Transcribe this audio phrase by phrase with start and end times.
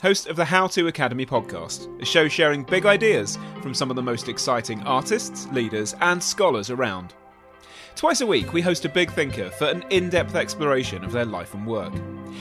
[0.00, 3.96] host of the How To Academy podcast, a show sharing big ideas from some of
[3.96, 7.14] the most exciting artists, leaders, and scholars around.
[7.96, 11.26] Twice a week, we host a big thinker for an in depth exploration of their
[11.26, 11.92] life and work.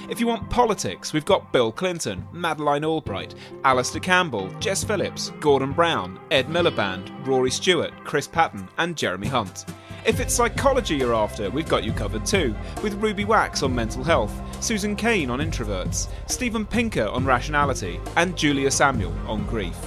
[0.10, 5.74] If you want politics, we've got Bill Clinton, Madeleine Albright, Alastair Campbell, Jess Phillips, Gordon
[5.74, 9.66] Brown, Ed Miliband, Rory Stewart, Chris Patten, and Jeremy Hunt.
[10.05, 14.03] If it's psychology you're after, we've got you covered too, with Ruby Wax on mental
[14.03, 14.33] health,
[14.64, 19.78] Susan Cain on introverts, Steven Pinker on rationality, and Julia Samuel on grief.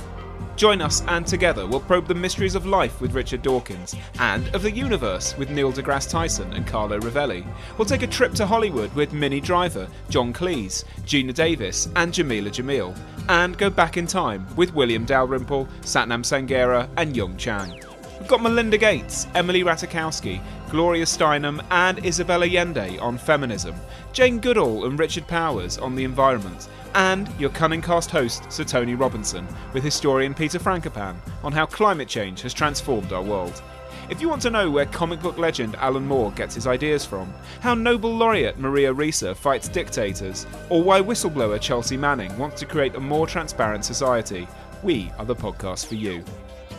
[0.54, 4.62] Join us and together we'll probe the mysteries of life with Richard Dawkins and of
[4.62, 7.44] the universe with Neil deGrasse Tyson and Carlo Rovelli.
[7.78, 12.50] We'll take a trip to Hollywood with Minnie Driver, John Cleese, Geena Davis, and Jamila
[12.50, 12.96] Jamil,
[13.28, 17.91] and go back in time with William Dalrymple, Sathnam Sanghera, and Jung Chang.
[18.22, 20.40] We've got Melinda Gates, Emily Ratajkowski,
[20.70, 23.74] Gloria Steinem, and Isabella Allende on feminism,
[24.12, 28.94] Jane Goodall and Richard Powers on the environment, and your cunning cast host, Sir Tony
[28.94, 33.60] Robinson, with historian Peter Frankopan on how climate change has transformed our world.
[34.08, 37.34] If you want to know where comic book legend Alan Moore gets his ideas from,
[37.58, 42.94] how Nobel laureate Maria Ressa fights dictators, or why whistleblower Chelsea Manning wants to create
[42.94, 44.46] a more transparent society,
[44.84, 46.24] we are the podcast for you.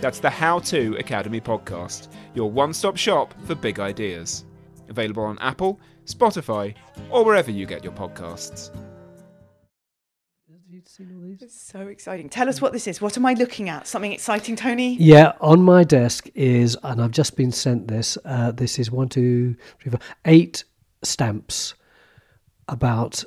[0.04, 4.44] That's the How To Academy podcast, your one stop shop for big ideas.
[4.90, 6.76] Available on Apple, Spotify,
[7.10, 8.70] or wherever you get your podcasts.
[10.74, 12.28] It's so exciting.
[12.28, 13.00] Tell us what this is.
[13.00, 13.88] What am I looking at?
[13.88, 14.98] Something exciting, Tony?
[15.00, 18.18] Yeah, on my desk is, and I've just been sent this.
[18.26, 20.66] Uh, this is one, two, three, four, eight
[21.02, 21.76] stamps
[22.68, 23.24] about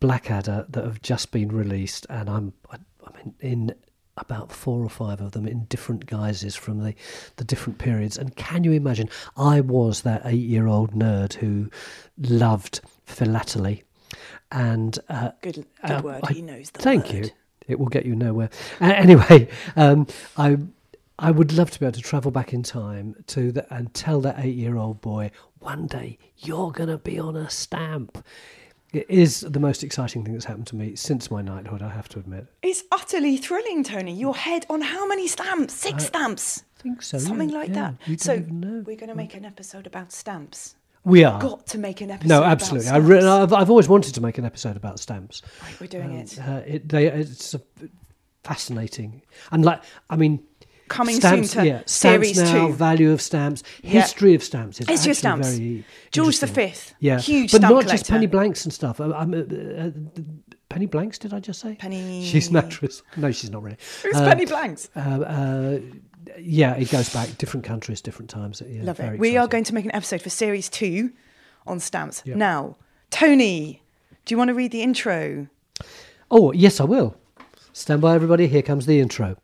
[0.00, 3.74] Blackadder that have just been released, and I'm I, I'm in, in
[4.18, 6.94] about four or five of them in different guises from the
[7.36, 8.16] the different periods.
[8.16, 9.08] And can you imagine?
[9.36, 11.70] I was that eight-year-old nerd who
[12.18, 13.84] loved philately,
[14.50, 16.20] and uh, Good, good uh, word.
[16.24, 17.14] I- he knows the Thank word.
[17.26, 17.30] you.
[17.68, 18.48] It will get you nowhere.
[18.80, 20.06] Uh, anyway, um,
[20.36, 20.56] I
[21.18, 24.20] I would love to be able to travel back in time to the, and tell
[24.20, 28.24] that eight-year-old boy, one day you're going to be on a stamp.
[28.92, 31.82] It is the most exciting thing that's happened to me since my knighthood.
[31.82, 32.46] I have to admit.
[32.62, 34.12] It's utterly thrilling, Tony.
[34.12, 35.74] Your head on how many stamps?
[35.74, 36.62] Six stamps.
[36.78, 37.18] I think so.
[37.18, 37.94] Something like yeah.
[38.06, 38.20] that.
[38.20, 40.76] So we're going to make an episode about stamps.
[41.04, 41.40] We are.
[41.40, 42.28] Got to make an episode.
[42.28, 42.88] no, about absolutely.
[42.88, 43.08] I stamps.
[43.08, 45.42] re- I've, I've always wanted to make an episode about stamps.
[45.62, 46.38] Right, we're doing it.
[46.38, 47.60] Uh, it they, it's a,
[48.42, 50.42] fascinating, and like I mean,
[50.88, 52.72] Coming stamps, soon to yeah, series now, two.
[52.74, 53.90] value of stamps, Yeah.
[54.00, 54.80] history of stamps.
[54.80, 55.48] Is History of stamps.
[55.56, 56.72] Very George V.
[57.00, 59.00] yeah, Huge but not just penny blanks and stuff.
[59.00, 59.90] Uh, I'm, uh, uh,
[60.68, 61.74] penny blanks, did I just say?
[61.74, 63.02] Penny- She's an actress.
[63.16, 63.78] No, she's not really.
[64.02, 64.88] Who's Uh, Penny Blanks?
[64.94, 65.78] Uh, uh,
[66.38, 68.62] yeah, it goes back different countries, different times.
[68.66, 69.18] Yeah, Love it.
[69.18, 71.10] We are going to make an episode for series two
[71.66, 72.22] on stamps.
[72.24, 72.36] Yeah.
[72.36, 72.76] Now,
[73.10, 73.82] Tony,
[74.24, 75.48] do you want to read the intro?
[76.30, 77.16] Oh, yes, I will.
[77.72, 78.46] Stand by, everybody.
[78.48, 79.36] Here comes the intro.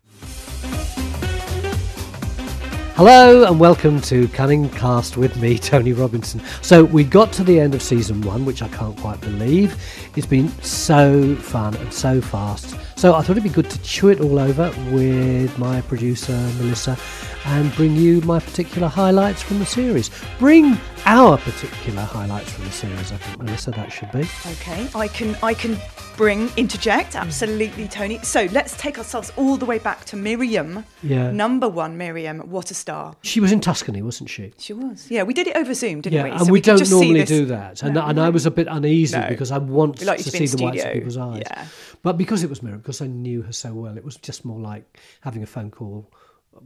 [2.95, 6.43] Hello and welcome to Cunningcast with me, Tony Robinson.
[6.61, 9.83] So we got to the end of season one, which I can't quite believe.
[10.15, 12.77] It's been so fun and so fast.
[12.99, 16.99] So I thought it'd be good to chew it all over with my producer Melissa
[17.47, 20.11] and bring you my particular highlights from the series.
[20.39, 24.21] Bring our particular highlights from the series, I think, Melissa, that should be.
[24.53, 25.77] Okay, I can I can
[26.17, 28.19] bring interject absolutely, Tony.
[28.23, 30.85] So let's take ourselves all the way back to Miriam.
[31.03, 31.31] Yeah.
[31.33, 32.41] Number one, Miriam.
[32.51, 33.17] What a star.
[33.23, 34.53] She was in Tuscany, wasn't she?
[34.59, 35.11] She was.
[35.11, 36.31] Yeah, we did it over Zoom, didn't yeah, we?
[36.31, 37.83] and So we, could don't normally do that.
[37.83, 39.29] And, No, and I was a bit uneasy No.
[39.29, 41.43] because I want like to to see in the whites of people's eyes.
[41.47, 41.67] Yeah.
[42.03, 44.61] But because it was Miriam, because I knew her so well, it was just more
[44.61, 46.11] like having a phone call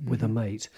[0.04, 0.36] with Mm-hmm.
[0.36, 0.68] a mate.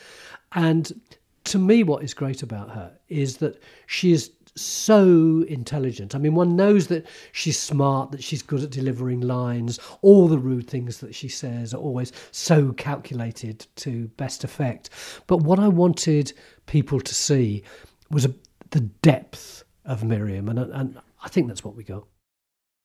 [0.52, 1.00] And
[1.48, 6.14] to me, what is great about her is that she is so intelligent.
[6.14, 9.78] I mean, one knows that she's smart, that she's good at delivering lines.
[10.02, 14.90] All the rude things that she says are always so calculated to best effect.
[15.26, 16.32] But what I wanted
[16.66, 17.62] people to see
[18.10, 18.34] was a,
[18.70, 22.04] the depth of Miriam, and, and I think that's what we got.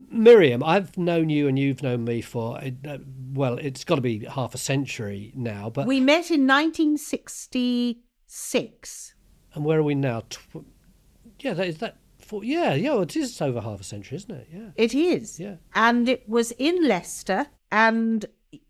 [0.09, 2.97] Miriam, I've known you and you've known me for, uh,
[3.33, 5.87] well, it's got to be half a century now, but.
[5.87, 6.45] We met in
[8.33, 9.13] 1966.
[9.53, 10.21] And where are we now?
[10.21, 10.65] Tw-
[11.39, 11.97] yeah, that is that.
[12.17, 14.47] For, yeah, yeah, well, it is over half a century, isn't it?
[14.51, 14.69] Yeah.
[14.75, 15.39] It is.
[15.39, 15.55] Yeah.
[15.75, 18.25] And it was in Leicester, and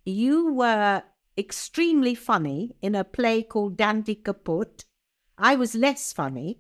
[0.05, 1.03] you were
[1.37, 4.85] extremely funny in a play called Dandy Kaput.
[5.37, 6.59] I was less funny,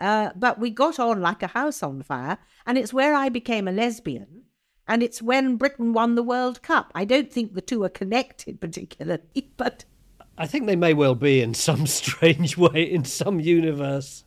[0.00, 3.66] uh, but we got on like a house on fire, and it's where I became
[3.66, 4.44] a lesbian.
[4.86, 6.92] And it's when Britain won the World Cup.
[6.94, 9.20] I don't think the two are connected particularly,
[9.56, 9.84] but
[10.42, 14.24] I think they may well be in some strange way, in some universe.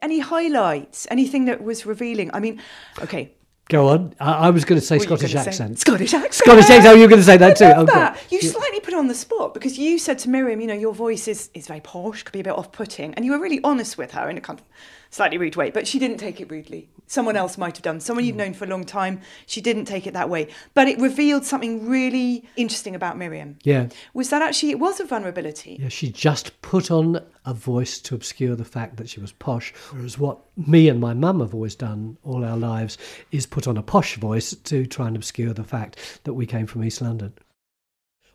[0.00, 1.08] Any highlights?
[1.10, 2.30] Anything that was revealing?
[2.32, 2.62] I mean,
[3.02, 3.32] okay.
[3.68, 4.14] Go on.
[4.20, 5.50] I, I was going to say Scottish gonna say?
[5.50, 5.80] accent.
[5.80, 6.34] Scottish accent.
[6.34, 6.86] Scottish accent.
[6.86, 7.72] Oh, you were going to say that too.
[7.74, 8.20] Oh, that.
[8.30, 8.52] You Yeah.
[8.52, 11.50] slightly put on the spot because you said to Miriam, you know, your voice is,
[11.54, 13.14] is very posh, could be a bit off putting.
[13.14, 14.66] And you were really honest with her in a kind of
[15.10, 16.88] slightly rude way, but she didn't take it rudely.
[17.06, 18.00] Someone else might have done.
[18.00, 18.28] Someone Hmm.
[18.28, 20.48] you've known for a long time, she didn't take it that way.
[20.72, 23.56] But it revealed something really interesting about Miriam.
[23.62, 23.88] Yeah.
[24.14, 25.76] Was that actually, it was a vulnerability.
[25.80, 29.72] Yeah, she just put on a voice to obscure the fact that she was posh,
[29.90, 32.96] whereas what me and my mum have always done all our lives
[33.30, 36.66] is put on a posh voice to try and obscure the fact that we came
[36.66, 37.34] from East London.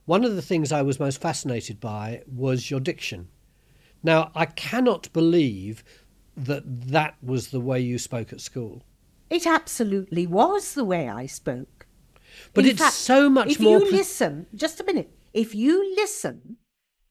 [0.06, 3.28] One of the things I was most fascinated by was your diction.
[4.02, 5.84] Now, I cannot believe
[6.46, 8.84] that that was the way you spoke at school.
[9.30, 11.86] it absolutely was the way I spoke.
[12.54, 13.80] But In it's fact, so much if more.
[13.80, 15.12] you pre- listen, just a minute.
[15.34, 16.58] If you listen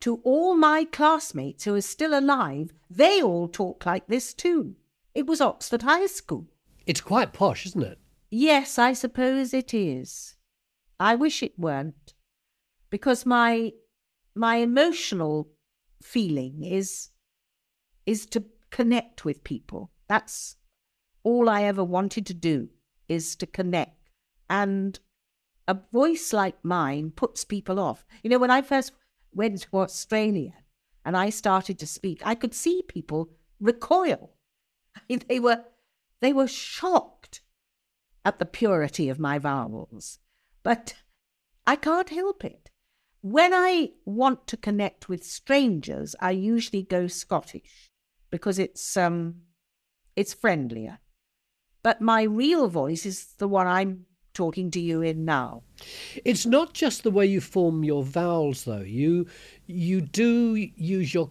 [0.01, 4.75] to all my classmates who are still alive, they all talk like this too.
[5.15, 6.47] It was Oxford High School.
[6.87, 7.99] It's quite posh, isn't it?
[8.31, 10.37] Yes, I suppose it is.
[11.01, 12.15] I wish it weren't,
[12.91, 13.73] because my
[14.35, 15.49] my emotional
[16.03, 17.11] feeling is
[18.07, 19.91] is to connect with people.
[20.09, 20.57] That's
[21.23, 22.69] all I ever wanted to do
[23.09, 24.11] is to connect.
[24.49, 24.99] And
[25.67, 28.07] a voice like mine puts people off.
[28.23, 28.93] You know, when I first
[29.35, 30.55] went to Australia
[31.05, 33.31] and I started to speak, I could see people
[33.61, 34.31] recoil.
[34.97, 35.65] I mean, they were
[36.21, 37.43] they were shocked
[38.25, 40.19] at the purity of my vowels.
[40.63, 40.95] But
[41.67, 42.71] I can't help it.
[43.21, 47.91] When I want to connect with strangers, I usually go Scottish
[48.31, 49.43] because it's um
[50.17, 50.99] it's friendlier.
[51.83, 55.63] But my real voice is the one I'm talking to you in now.
[56.25, 58.81] It's not just the way you form your vowels, though.
[58.81, 59.27] You
[59.67, 61.31] you do use your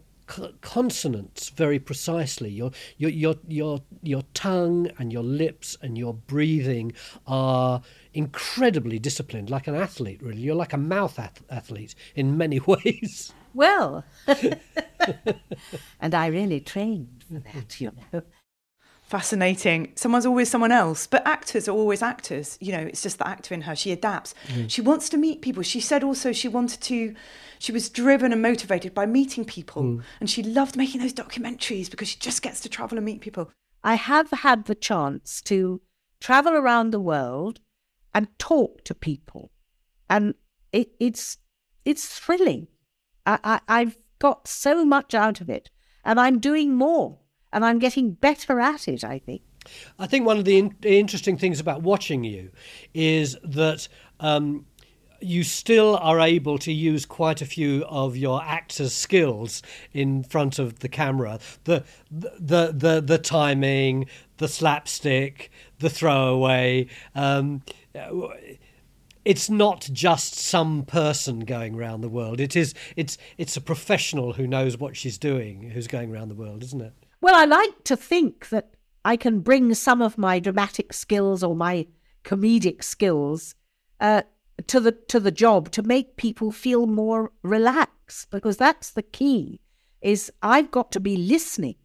[0.61, 2.49] consonants very precisely.
[2.49, 6.93] Your your your your your tongue and your lips and your breathing
[7.25, 7.81] are
[8.13, 10.21] incredibly disciplined, like an athlete.
[10.21, 13.33] Really, you're like a mouth ath- athlete in many ways.
[13.53, 14.03] Well,
[15.99, 17.83] and I really trained for that, mm-hmm.
[17.83, 18.21] you know.
[19.03, 19.93] Fascinating.
[19.95, 22.57] Someone's always someone else, but actors are always actors.
[22.59, 23.73] You know, it's just the actor in her.
[23.73, 24.35] She adapts.
[24.47, 24.67] Mm-hmm.
[24.67, 25.63] She wants to meet people.
[25.63, 27.15] She said also she wanted to,
[27.57, 29.81] she was driven and motivated by meeting people.
[29.81, 30.03] Mm.
[30.19, 33.49] And she loved making those documentaries because she just gets to travel and meet people.
[33.81, 35.81] I have had the chance to
[36.19, 37.61] travel around the world
[38.13, 39.51] and talk to people,
[40.09, 40.33] and
[40.73, 41.37] it, it's
[41.85, 42.67] it's thrilling.
[43.27, 45.69] I, I, I've got so much out of it,
[46.03, 47.19] and I'm doing more,
[47.51, 49.03] and I'm getting better at it.
[49.03, 49.41] I think.
[49.99, 52.51] I think one of the in- interesting things about watching you
[52.93, 53.89] is that
[54.21, 54.65] um,
[55.19, 59.61] you still are able to use quite a few of your actor's skills
[59.93, 61.39] in front of the camera.
[61.65, 64.07] The the the the, timing,
[64.37, 66.87] the slapstick, the throwaway.
[67.13, 67.63] Um,
[69.27, 72.39] it's not just some person going around the world.
[72.39, 76.35] It is it's it's a professional who knows what she's doing who's going around the
[76.35, 76.93] world, isn't it?
[77.19, 78.69] Well, I like to think that
[79.03, 81.87] I can bring some of my dramatic skills or my
[82.23, 83.53] comedic skills
[83.99, 84.21] uh,
[84.67, 89.59] to the to the job to make people feel more relaxed because that's the key.
[90.01, 91.75] Is I've got to be listening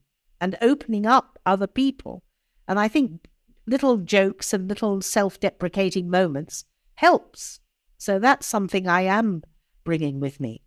[0.41, 2.23] and opening up other people.
[2.69, 3.29] And I think
[3.67, 6.67] little jokes and little self deprecating moments
[7.03, 7.61] helps.
[7.99, 9.43] So that's something I am
[9.85, 10.63] bringing with me.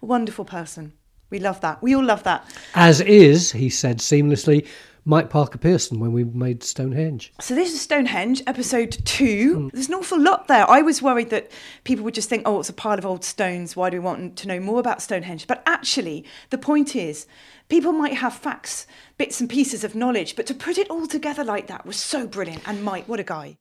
[0.00, 0.94] Wonderful person.
[1.30, 1.82] We love that.
[1.82, 2.44] We all love that.
[2.74, 4.66] As is, he said seamlessly,
[5.04, 7.32] Mike Parker Pearson when we made Stonehenge.
[7.40, 9.56] So this is Stonehenge, episode two.
[9.56, 9.72] Mm.
[9.72, 10.68] There's an awful lot there.
[10.68, 11.50] I was worried that
[11.84, 13.76] people would just think, oh, it's a pile of old stones.
[13.76, 15.46] Why do we want to know more about Stonehenge?
[15.46, 17.26] But actually, the point is,
[17.68, 18.86] people might have facts,
[19.18, 22.26] bits and pieces of knowledge, but to put it all together like that was so
[22.26, 22.66] brilliant.
[22.66, 23.56] And Mike, what a guy.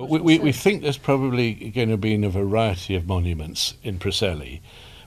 [0.00, 4.60] We, we, we think there's probably going to be a variety of monuments in Preseli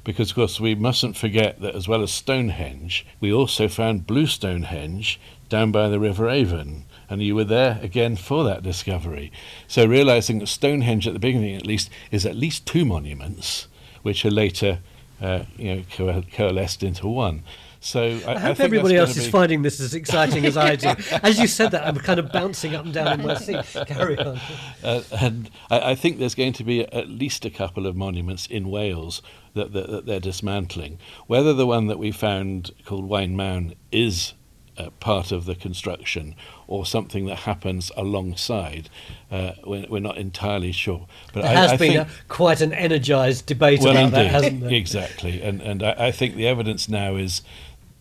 [0.03, 4.27] because of course we mustn't forget that as well as Stonehenge, we also found Blue
[4.27, 5.19] Stonehenge
[5.49, 9.31] down by the River Avon, and you were there again for that discovery.
[9.67, 13.67] So realizing that Stonehenge at the beginning, at least, is at least two monuments,
[14.01, 14.79] which are later,
[15.21, 17.43] uh, you know, co- coalesced into one.
[17.83, 20.87] So I, I hope I everybody else is finding this as exciting as I do.
[21.21, 23.65] As you said that, I'm kind of bouncing up and down in my seat.
[23.87, 24.39] Carry on.
[24.81, 28.45] Uh, and I, I, think there's going to be at least a couple of monuments
[28.47, 29.21] in Wales
[29.53, 30.97] that, that, that they're dismantling.
[31.27, 34.33] Whether the one that we found called Waun Mawn is
[34.77, 36.35] uh, part of the construction
[36.67, 38.89] or something that happens alongside.
[39.29, 41.05] Uh, we're, we're, not entirely sure.
[41.33, 44.31] But there I, has I been a, quite an energised debate well, about indeed, that,
[44.31, 44.73] hasn't there?
[44.73, 47.41] Exactly, and and I, I, think the evidence now is,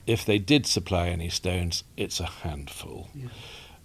[0.06, 3.10] if they did supply any stones, it's a handful.
[3.14, 3.28] Yeah.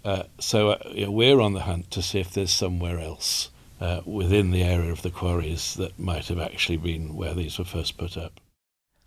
[0.03, 3.50] Uh, so uh, we're on the hunt to see if there's somewhere else
[3.81, 7.65] uh, within the area of the quarries that might have actually been where these were
[7.65, 8.39] first put up.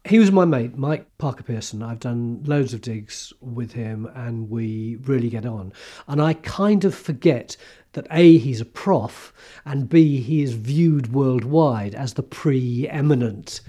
[0.09, 1.83] He was my mate, Mike Parker Pearson.
[1.83, 5.73] I've done loads of digs with him and we really get on.
[6.09, 7.57] And I kind of forget
[7.93, 9.33] that A, he's a prof,
[9.64, 13.61] and B, he is viewed worldwide as the preeminent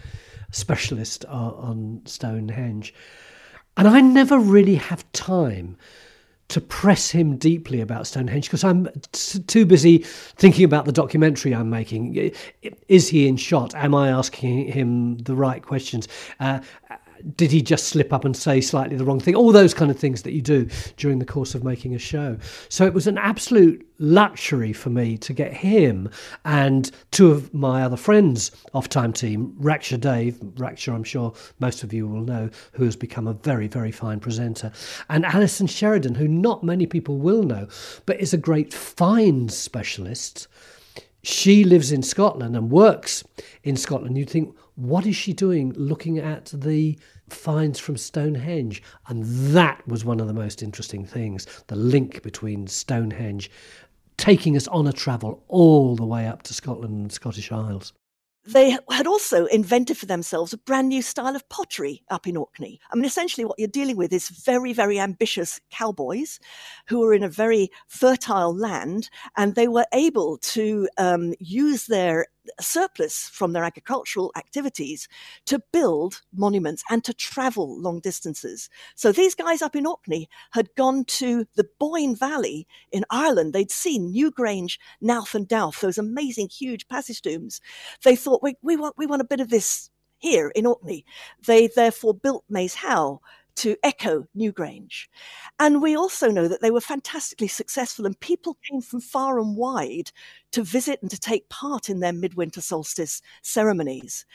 [0.52, 2.94] specialist on Stonehenge.
[3.78, 5.78] And I never really have time
[6.50, 11.56] to press him deeply about Stonehenge because I'm t- too busy thinking about the documentary
[11.56, 12.34] I'm making.
[12.90, 13.74] Is he in shot?
[13.74, 16.10] Am I asking him the right questions?
[16.42, 16.60] Uh,
[17.36, 19.36] did he just slip up and say slightly the wrong thing?
[19.36, 22.38] All those kind of things that you do during the course of making a show.
[22.70, 26.10] So it was an absolute luxury for me to get him
[26.44, 31.84] and two of my other friends off time team, Raksha Dave, Raksha, I'm sure most
[31.84, 34.72] of you will know, who has become a very, very fine presenter,
[35.10, 37.68] and Alison Sheridan, who not many people will know,
[38.06, 40.48] but is a great finds specialist
[41.24, 43.24] she lives in Scotland and works
[43.64, 46.98] in Scotland, you'd think, what is she doing looking at the
[47.30, 48.82] finds from Stonehenge?
[49.08, 49.24] And
[49.54, 53.52] that was one of the most interesting things the link between Stonehenge
[54.18, 57.94] taking us on a travel all the way up to Scotland and Scottish Isles
[58.46, 62.80] they had also invented for themselves a brand new style of pottery up in Orkney.
[62.92, 66.40] I mean, essentially, what you're dealing with is very, very ambitious cowboys
[66.88, 72.26] who are in a very fertile land, and they were able to um, use their
[72.60, 75.08] surplus from their agricultural activities
[75.46, 78.70] to build monuments and to travel long distances.
[78.96, 83.54] So these guys up in Orkney had gone to the Boyne Valley in Ireland.
[83.54, 87.62] They'd seen Newgrange, Knowth and Dowth, those amazing huge passage tombs.
[88.04, 91.06] They thought, we, we, want, we want a bit of this here in Orkney.
[91.46, 93.22] They therefore built Maes Howe
[93.56, 95.08] to echo Newgrange.
[95.60, 99.56] And we also know that they were fantastically successful, and people came from far and
[99.56, 100.12] wide
[100.52, 104.26] to visit and to take part in their midwinter solstice ceremonies.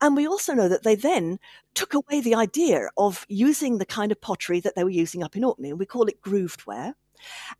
[0.00, 1.38] And we also know that they then
[1.74, 5.36] took away the idea of using the kind of pottery that they were using up
[5.36, 6.94] in Orkney, and we call it grooved ware.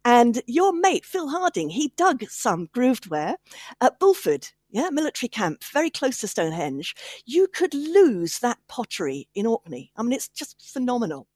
[0.04, 3.36] And your mate, Phil Harding, he dug some grooved ware
[3.80, 9.46] at Bulford yeah, military camp, very close to Stonehenge, you could lose that pottery in
[9.46, 9.90] Orkney.
[9.96, 11.28] I mean, it's just phenomenal.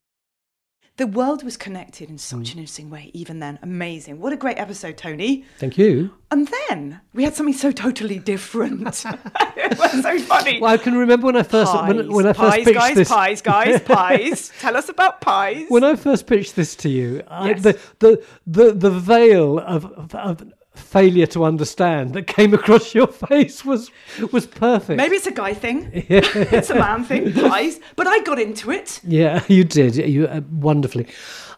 [0.98, 2.52] The world was connected in such mm.
[2.52, 3.58] an interesting way, even then.
[3.62, 4.20] Amazing.
[4.20, 5.46] What a great episode, Tony.
[5.56, 6.12] Thank you.
[6.30, 8.82] And then we had something so totally different.
[9.56, 10.60] it was so funny.
[10.60, 12.94] Well, I can remember when I first pies, when, when I first pies, pitched guys,
[12.94, 13.08] this.
[13.08, 14.52] Pies, guys, pies.
[14.60, 15.64] Tell us about pies.
[15.70, 17.26] When I first pitched this to you, yes.
[17.30, 23.06] I, the, the the the veil of, of failure to understand that came across your
[23.06, 23.90] face was
[24.32, 24.96] was perfect.
[24.96, 25.90] Maybe it's a guy thing.
[26.08, 26.20] Yeah.
[26.34, 27.32] it's a man thing.
[27.32, 29.00] Pies, but I got into it.
[29.04, 29.96] Yeah, you did.
[29.96, 31.06] You uh, wonderfully.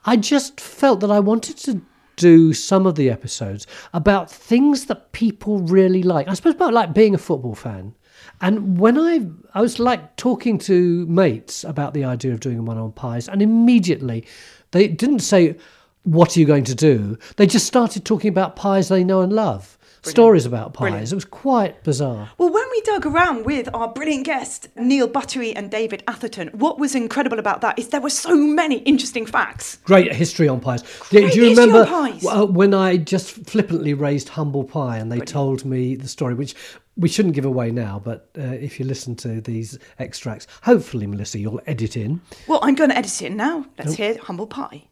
[0.04, 1.80] I just felt that I wanted to
[2.16, 6.28] do some of the episodes about things that people really like.
[6.28, 7.94] I suppose about like being a football fan.
[8.40, 12.78] And when I I was like talking to mates about the idea of doing one
[12.78, 14.24] on pies, and immediately
[14.72, 15.56] they didn't say
[16.04, 17.18] what are you going to do?
[17.36, 19.78] They just started talking about pies they know and love.
[20.04, 20.90] Stories about pies.
[20.90, 21.12] Brilliant.
[21.12, 22.28] It was quite bizarre.
[22.36, 26.80] Well, when we dug around with our brilliant guests, Neil Buttery and David Atherton, what
[26.80, 29.76] was incredible about that is there were so many interesting facts.
[29.84, 30.82] Great history on pies.
[31.10, 32.24] Great Do you remember pies.
[32.48, 36.56] when I just flippantly raised humble pie and they told me the story, which
[36.96, 41.38] we shouldn't give away now, but uh, if you listen to these extracts, hopefully, Melissa,
[41.38, 42.20] you'll edit in.
[42.48, 43.66] Well, I'm going to edit it in now.
[43.78, 44.88] Let's hear Humble Pie.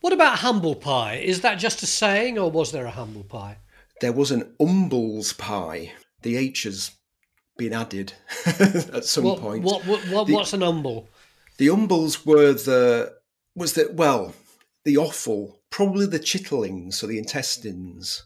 [0.00, 1.16] What about humble pie?
[1.16, 3.58] Is that just a saying, or was there a humble pie?
[4.00, 5.92] There was an Umbles pie.
[6.22, 6.92] The H has
[7.56, 8.12] been added
[8.46, 9.64] at some what, point.
[9.64, 11.08] What, what, what, The- what's an umble?
[11.58, 13.14] The umbles were the
[13.56, 14.34] was that well
[14.84, 18.24] the offal, probably the chitterlings, so the intestines.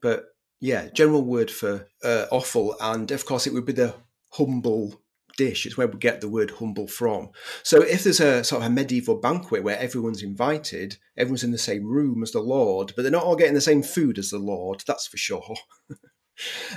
[0.00, 3.94] But yeah, general word for uh, offal, and of course it would be the
[4.30, 5.00] humble
[5.36, 5.66] dish.
[5.66, 7.30] It's where we get the word humble from.
[7.62, 11.58] So if there's a sort of a medieval banquet where everyone's invited, everyone's in the
[11.58, 14.38] same room as the Lord, but they're not all getting the same food as the
[14.38, 14.82] Lord.
[14.86, 15.54] That's for sure.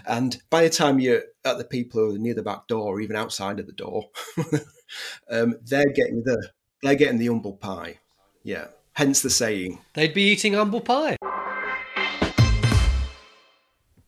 [0.06, 3.02] And by the time you're at the people who are near the back door, or
[3.02, 4.10] even outside of the door,
[5.30, 6.50] um, they're getting the
[6.82, 8.00] they're getting the humble pie.
[8.44, 9.80] Yeah, hence the saying.
[9.94, 11.18] They'd be eating humble pie.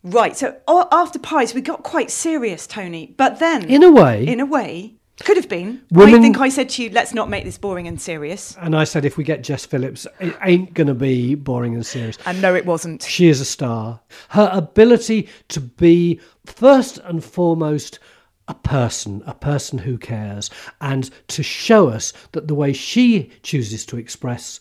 [0.07, 0.55] Right, so
[0.91, 3.13] after pies, we got quite serious, Tony.
[3.17, 4.25] But then, In a way.
[4.27, 5.81] in a way, could have been.
[5.95, 8.55] I think I said to you, let's not make this boring and serious.
[8.61, 11.85] And I said, if we get Jess Phillips, it ain't going to be boring and
[11.85, 12.17] serious.
[12.25, 13.01] And no, it wasn't.
[13.01, 13.99] She is a star.
[14.29, 17.99] Her ability to be, first and foremost,
[18.47, 20.49] a person, a person who cares,
[20.81, 24.59] and to show us that the way she chooses to express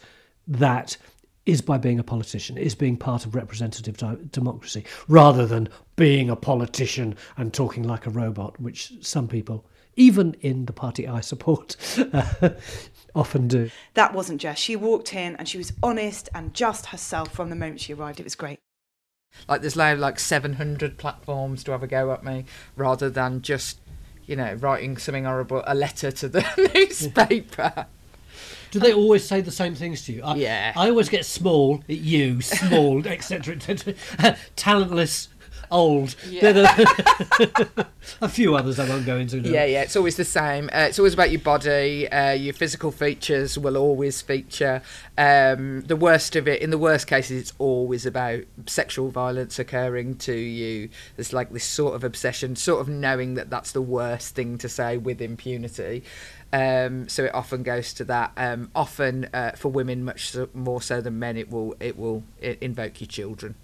[0.48, 0.96] that
[1.46, 6.28] is by being a politician, is being part of representative di- democracy, rather than being
[6.28, 11.20] a politician and talking like a robot, which some people, even in the party I
[11.20, 11.76] support,
[13.14, 13.70] often do.
[13.94, 14.58] That wasn't Jess.
[14.58, 18.20] She walked in and she was honest and just herself from the moment she arrived.
[18.20, 18.58] It was great.
[19.48, 23.80] Like there's now like 700 platforms to have a go at me, rather than just,
[24.26, 27.86] you know, writing something horrible, a letter to the newspaper.
[28.76, 30.22] Do they always say the same things to you?
[30.22, 30.72] I, Yeah.
[30.76, 33.94] I always get small, you, small, etc., etc.
[34.56, 35.28] Talentless,
[35.70, 36.10] old.
[36.28, 37.86] The-
[38.20, 39.40] a few others I won't go into.
[39.40, 39.48] now.
[39.48, 40.66] Yeah, yeah, it's always the same.
[40.72, 42.06] Uh, it's always about your body.
[42.08, 44.82] Uh, your physical features will always feature.
[45.18, 50.16] Um, the worst of it, in the worst cases, it's always about sexual violence occurring
[50.18, 50.88] to you.
[51.16, 54.68] There's like this sort of obsession, sort of knowing that that's the worst thing to
[54.68, 56.04] say with impunity.
[56.52, 58.32] Um, so it often goes to that.
[58.36, 62.22] Um, often uh, for women, much so, more so than men, it will it will
[62.42, 63.56] i invoke your children.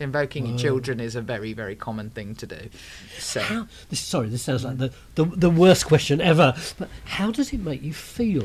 [0.00, 2.68] Invoking your children is a very very common thing to do.
[3.18, 3.40] So.
[3.40, 6.54] How, this, sorry, this sounds like the, the, the worst question ever.
[6.76, 8.42] But how does it make you feel?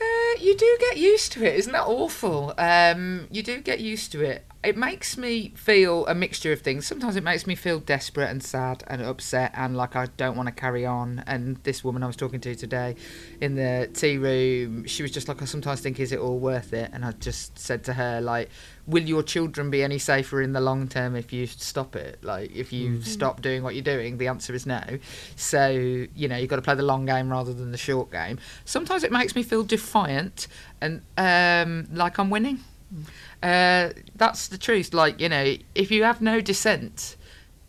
[0.00, 2.54] Uh, you do get used to it, isn't that awful?
[2.56, 4.46] Um, you do get used to it.
[4.62, 6.86] It makes me feel a mixture of things.
[6.86, 10.48] Sometimes it makes me feel desperate and sad and upset and like I don't want
[10.48, 11.24] to carry on.
[11.26, 12.94] And this woman I was talking to today
[13.40, 16.74] in the tea room, she was just like, I sometimes think, is it all worth
[16.74, 16.90] it?
[16.92, 18.50] And I just said to her, like,
[18.86, 22.22] will your children be any safer in the long term if you stop it?
[22.22, 23.04] Like, if you Mm.
[23.04, 24.82] stop doing what you're doing, the answer is no.
[25.36, 28.38] So, you know, you've got to play the long game rather than the short game.
[28.66, 30.48] Sometimes it makes me feel defiant
[30.82, 32.58] and um, like I'm winning.
[33.42, 34.92] Uh, that's the truth.
[34.92, 37.16] Like, you know, if you have no dissent,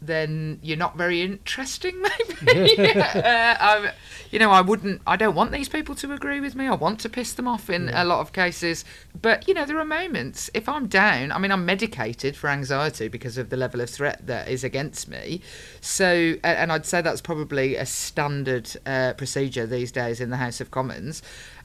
[0.02, 2.02] then you're not very interesting,
[2.46, 3.00] maybe.
[3.00, 3.92] uh, I'm,
[4.32, 6.66] you know, I wouldn't, I don't want these people to agree with me.
[6.66, 8.84] I want to piss them off in a lot of cases.
[9.22, 13.10] But, you know, there are moments, if I'm down, I mean, I'm medicated for anxiety
[13.10, 15.42] because of the level of threat that is against me.
[15.82, 20.60] So, and I'd say that's probably a standard uh, procedure these days in the House
[20.60, 21.22] of Commons.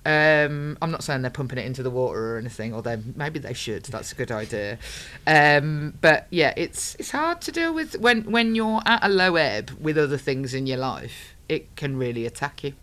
[0.06, 3.52] Um, I'm not saying they're pumping it into the water or anything, although maybe they
[3.54, 3.84] should.
[3.86, 4.78] That's a good idea.
[5.26, 9.34] Um, but yeah, it's it's hard to deal with when when you're at a low
[9.34, 11.34] ebb with other things in your life.
[11.48, 12.74] It can really attack you.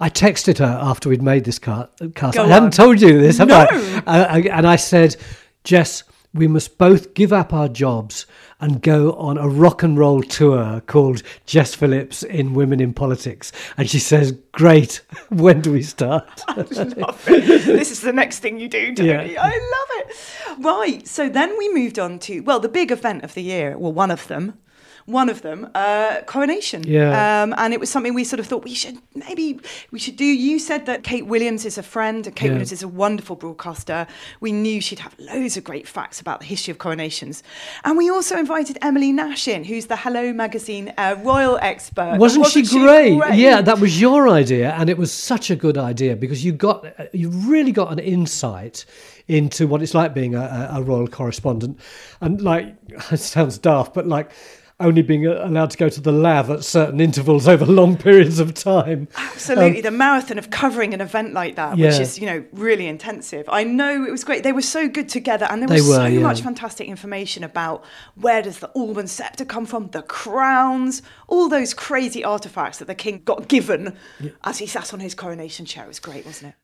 [0.00, 2.34] I texted her after we'd made this car- cast.
[2.36, 3.56] Go I haven't told you this, have No.
[3.56, 4.02] I?
[4.06, 5.16] Uh, I- and I said,
[5.64, 6.02] Jess,
[6.34, 8.26] we must both give up our jobs
[8.60, 13.52] and go on a rock and roll tour called Jess Phillips in Women in Politics.
[13.76, 15.02] And she says, Great.
[15.28, 16.42] When do we start?
[16.56, 19.32] this is the next thing you do, Tony.
[19.34, 19.42] Yeah.
[19.42, 20.64] I love it.
[20.64, 21.06] Right.
[21.06, 24.10] So then we moved on to, well, the big event of the year, well, one
[24.10, 24.58] of them,
[25.06, 26.82] One of them, uh, coronation.
[26.82, 27.42] Yeah.
[27.42, 29.60] Um, and it was something we sort of thought we should maybe
[29.92, 30.24] we should do.
[30.24, 32.52] You said that Kate Williams is a friend, and Kate Yeah.
[32.52, 34.08] Williams is a wonderful broadcaster.
[34.40, 37.44] We knew she'd have loads of great facts about the history of coronations,
[37.84, 42.18] and we also invited Emily Nash in, who's the Hello magazine uh, royal expert.
[42.18, 43.16] Wasn't, she, great?
[43.34, 46.84] Yeah, that was your idea, and it was such a good idea because you got
[47.14, 48.84] you really got an insight
[49.28, 50.40] into what it's like being a,
[50.72, 51.78] a, a royal correspondent,
[52.20, 52.74] and like
[53.12, 54.32] it sounds daft, but like
[54.78, 58.38] only being uh, allowed to go to the lav at certain intervals over long periods
[58.38, 59.08] of time.
[59.16, 62.86] Absolutely, Um, the marathon of covering an event like that, which is you know really
[62.86, 63.48] intensive.
[63.48, 64.42] I know it was great.
[64.42, 66.20] They were so good together, and there They was were, so yeah.
[66.20, 67.84] much fantastic information about
[68.16, 72.94] where does the Alban scepter come from, the crowns, all those crazy artifacts that the
[72.94, 73.96] king got given
[74.44, 75.84] as he sat on his coronation chair.
[75.84, 76.56] It was great, wasn't it?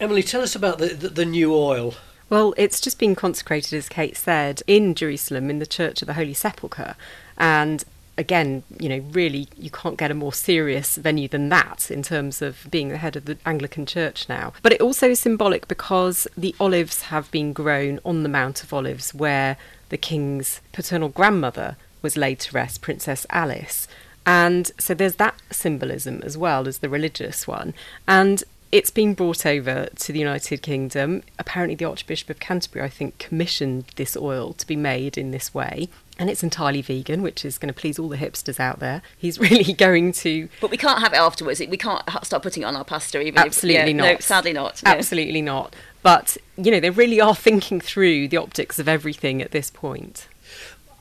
[0.00, 1.94] Emily, tell us about the, the, the new oil.
[2.28, 6.14] Well, it's just been consecrated, as Kate said, in Jerusalem in the Church of the
[6.14, 6.96] Holy Sepulchre.
[7.38, 7.84] And
[8.18, 12.42] again, you know, really, you can't get a more serious venue than that in terms
[12.42, 14.52] of being the head of the Anglican Church now.
[14.62, 18.72] But it also is symbolic because the olives have been grown on the Mount of
[18.72, 19.56] Olives where
[19.88, 23.88] the king's paternal grandmother was laid to rest, Princess Alice.
[24.24, 27.74] And so there's that symbolism as well as the religious one.
[28.06, 31.22] And it's been brought over to the United Kingdom.
[31.38, 35.52] Apparently, the Archbishop of Canterbury, I think, commissioned this oil to be made in this
[35.52, 35.90] way.
[36.18, 39.02] And it's entirely vegan, which is going to please all the hipsters out there.
[39.16, 40.48] He's really going to.
[40.62, 41.60] But we can't have it afterwards.
[41.60, 44.04] We can't ha- start putting it on our pasta, even Absolutely if, not.
[44.04, 44.82] No, sadly not.
[44.82, 44.90] no.
[44.90, 45.76] Absolutely not.
[46.02, 50.28] But, you know, they really are thinking through the optics of everything at this point.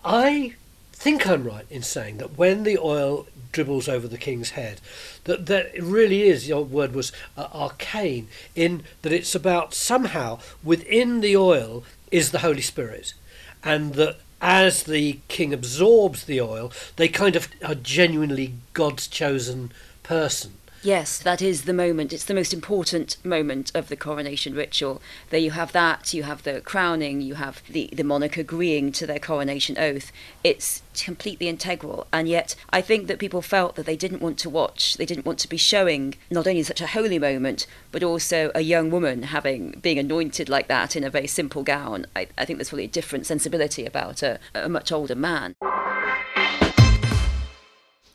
[0.04, 0.56] I
[1.02, 4.80] think I'm right in saying that when the oil dribbles over the king's head,
[5.24, 6.48] that that really is.
[6.48, 12.40] Your word was uh, arcane in that it's about somehow within the oil is the
[12.40, 13.16] Holy Spirit,
[13.64, 19.72] and that as the king absorbs the oil, they kind of are genuinely God's chosen
[20.04, 20.54] person.
[20.84, 22.12] Yes, that is the moment.
[22.12, 25.00] It's the most important moment of the coronation ritual.
[25.30, 29.06] There you have that, you have the crowning, you have the, the monarch agreeing to
[29.06, 30.12] their coronation oath.
[30.44, 32.08] It's completely integral.
[32.12, 35.26] And yet, I think that people felt that they didn't want to watch, they didn't
[35.26, 39.24] want to be showing not only such a holy moment, but also a young woman
[39.24, 42.08] having being anointed like that in a very simple gown.
[42.15, 45.56] I, I think there's probably a different sensibility about a, a much older man.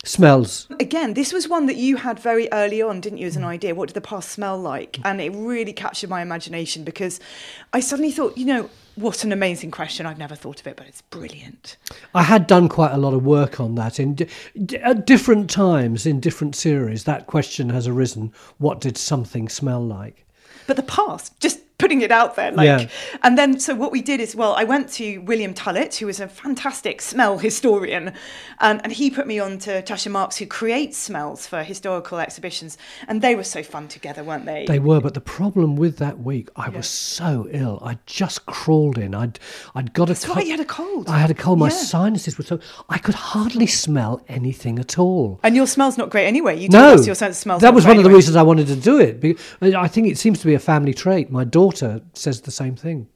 [0.07, 0.69] Smells.
[0.79, 3.47] Again, this was one that you had very early on, didn't you, as an mm.
[3.47, 3.75] idea?
[3.75, 4.93] What did the past smell like?
[4.93, 5.01] Mm.
[5.05, 7.19] And it really captured my imagination because
[7.73, 10.07] I suddenly thought, you know, what an amazing question.
[10.07, 11.77] I've never thought of it, but it's brilliant.
[12.15, 16.07] I had done quite a lot of work on that in di- at different times
[16.07, 17.03] in different series.
[17.03, 20.25] That question has arisen: What did something smell like?
[20.69, 22.89] But the past, just putting it out there, like, Yeah.
[23.23, 26.21] and then so what we did is, well, I went to William Tullett, who is
[26.21, 28.13] a fantastic smell historian,
[28.61, 32.79] and, and he put me on to Tasha Marks, who creates smells for historical exhibitions,
[33.09, 34.65] and they were so fun together, weren't they?
[34.67, 37.79] They were, but the problem with that week, I was so ill.
[37.85, 39.15] I just crawled in.
[39.15, 39.39] I'd
[39.75, 41.11] I'd got That's a right, you had a cold.
[41.11, 41.59] I had a cold.
[41.59, 41.75] My Yeah.
[41.75, 42.59] sinuses were so
[42.89, 45.41] I could hardly smell anything at all.
[45.43, 46.59] And your smell's not great anyway.
[46.59, 47.59] You no, your sense of smell.
[47.59, 49.39] that was one of the reasons I wanted to do it.
[49.77, 51.31] I think it seems to be a family trait.
[51.31, 53.09] My daughter says the same thing.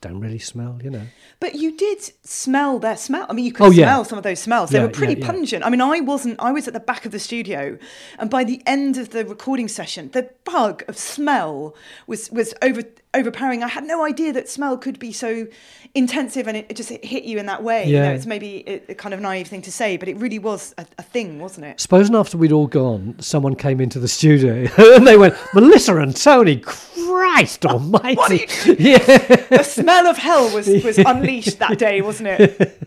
[0.00, 1.02] Don't really smell, you know.
[1.40, 3.26] But you did smell their smell.
[3.28, 3.86] I mean, you could Oh, yeah.
[3.86, 4.70] smell some of those smells.
[4.70, 5.26] They Yeah, were pretty yeah.
[5.26, 5.64] pungent.
[5.64, 6.38] I mean, I wasn't.
[6.38, 7.78] I was at the back of the studio,
[8.16, 11.74] and by the end of the recording session, the bug of smell
[12.06, 12.82] was was over
[13.14, 13.62] overpowering.
[13.62, 15.46] I had no idea that smell could be so
[15.94, 17.84] intensive, and it, it just hit you in that way.
[17.86, 18.10] You know, Yeah.
[18.12, 20.86] it's maybe a, a kind of naive thing to say, but it really was a,
[20.98, 21.80] a thing, wasn't it?
[21.80, 26.14] Supposing after we'd all gone, someone came into the studio and they went, Melissa and
[26.14, 28.46] Tony, Christ Almighty!
[28.78, 28.98] yeah.
[28.98, 32.82] the smell of hell was was unleashed that day, wasn't it?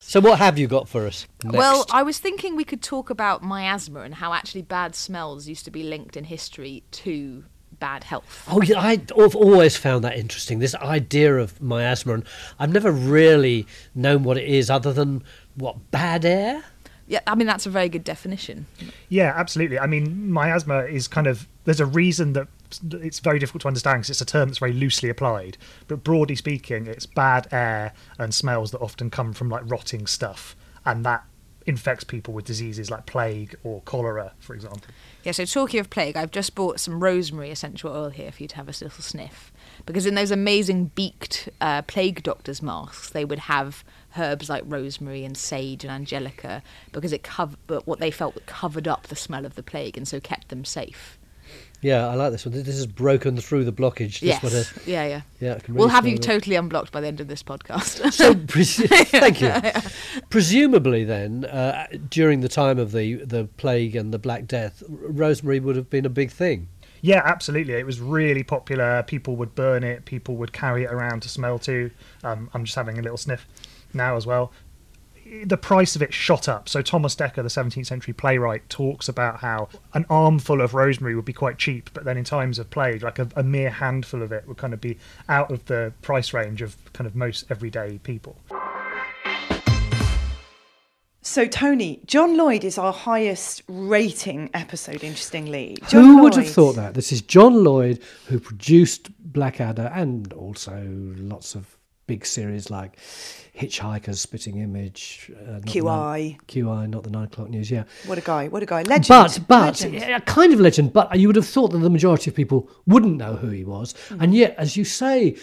[0.00, 1.26] So what have you got for us?
[1.44, 1.86] Well.
[1.90, 5.70] I was thinking we could talk about miasma and how actually bad smells used to
[5.70, 7.44] be linked in history to
[7.80, 8.44] bad health.
[8.50, 10.58] Oh, yeah, I- I've always found that interesting.
[10.58, 12.24] This idea of miasma, and
[12.58, 15.22] I've never really known what it is, other than
[15.54, 16.64] what bad air.
[17.06, 18.64] Yeah, I mean that's a very good definition.
[19.10, 19.78] Yeah, absolutely.
[19.78, 22.48] I mean, miasma is kind of there's a reason that
[22.92, 25.58] it's very difficult to understand because it's a term that's very loosely applied.
[25.86, 30.56] But broadly speaking, it's bad air and smells that often come from like rotting stuff,
[30.86, 31.24] and that
[31.66, 34.82] infects people with diseases like plague or cholera, for example.
[35.22, 38.48] Yeah, so talking of plague, I've just bought some rosemary essential oil here for you
[38.48, 39.52] to have a little sniff.
[39.86, 43.84] Because in those amazing beaked uh, plague doctors' masks, they would have
[44.16, 48.86] herbs like rosemary and sage and angelica because it covered, but what they felt covered
[48.86, 51.18] up the smell of the plague and so kept them safe.
[51.84, 52.54] Yeah, I like this one.
[52.54, 54.20] This has broken through the blockage.
[54.20, 54.42] This Yes.
[54.42, 55.20] one has- Yeah, yeah.
[55.38, 56.22] Yeah, I can We'll have you it.
[56.22, 58.10] totally unblocked by the end of this podcast.
[58.12, 59.52] So, presu- thank you.
[60.30, 65.60] Presumably, then, uh, during the time of the the plague and the Black Death, rosemary
[65.60, 66.68] would have been a big thing.
[67.02, 67.74] Yeah, absolutely.
[67.74, 69.02] It was really popular.
[69.02, 70.06] People would burn it.
[70.06, 71.90] People would carry it around to smell to.
[72.22, 73.46] Um, I'm just having a little sniff
[73.92, 74.52] now as well.
[75.24, 76.68] The price of it shot up.
[76.68, 81.24] So Thomas Dekker, the 17th century playwright, talks about how an armful of rosemary would
[81.24, 84.32] be quite cheap, but then in times of plague, like a, a mere handful of
[84.32, 87.98] it would kind of be out of the price range of kind of most everyday
[87.98, 88.36] people.
[91.22, 95.78] So, Tony, John Lloyd is our highest rating episode, interestingly.
[95.88, 96.92] John Who would have thought that?
[96.92, 102.98] This is John Lloyd, who produced Blackadder and also lots of big series like
[103.58, 105.84] Hitchhiker's Spitting Image, uh, QI.
[105.84, 107.70] nine- QI, not the nine o'clock news.
[107.70, 108.82] Yeah, What a guy, what a guy.
[108.82, 109.06] Legend.
[109.08, 109.96] But but Legend.
[110.14, 110.92] a kind of legend.
[110.92, 113.94] But you would have thought that the majority of people wouldn't know who he was,
[114.08, 114.20] Hmm.
[114.22, 115.36] and yet, as you say.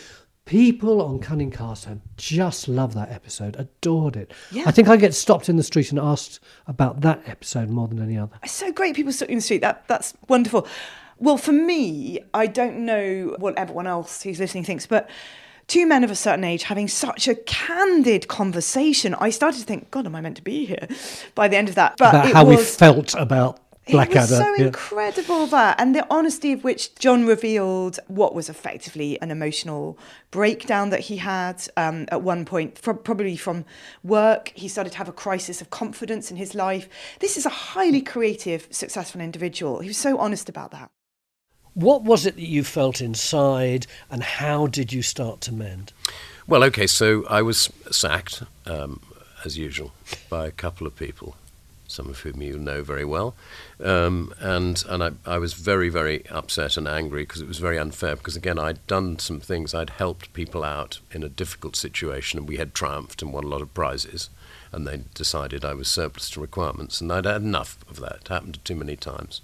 [0.43, 4.33] People on Cunning Castle just love that episode, adored it.
[4.51, 4.63] Yeah.
[4.65, 8.01] I think I get stopped in the street and asked about that episode more than
[8.01, 8.33] any other.
[8.43, 9.61] It's so great people stood in the street.
[9.61, 10.67] That that's wonderful.
[11.19, 15.07] Well, for me, I don't know what everyone else who's listening thinks, but
[15.67, 19.91] two men of a certain age having such a candid conversation, I started to think,
[19.91, 20.87] God, am I meant to be here?
[21.35, 24.17] By the end of that, but about how we felt about Blackadder.
[24.17, 24.65] It was so yeah.
[24.67, 29.97] incredible that, and the honesty of which John revealed what was effectively an emotional
[30.29, 33.65] breakdown that he had um, at one point, from, probably from
[34.03, 34.53] work.
[34.55, 36.87] He started to have a crisis of confidence in his life.
[37.19, 39.79] This is a highly creative, successful individual.
[39.79, 40.91] He was so honest about that.
[41.73, 45.93] What was it that you felt inside, and how did you start to mend?
[46.45, 48.99] Well, okay, so I was sacked, um,
[49.45, 49.93] as usual,
[50.29, 51.37] by a couple of people,
[51.87, 53.35] some of whom you know very well.
[53.81, 57.79] Um, and and I, I was very, very upset and angry because it was very
[57.79, 58.17] unfair.
[58.17, 62.49] Because, again, I'd done some things, I'd helped people out in a difficult situation, and
[62.49, 64.29] we had triumphed and won a lot of prizes.
[64.73, 68.21] And they decided I was surplus to requirements, and I'd had enough of that.
[68.21, 69.41] It happened too many times.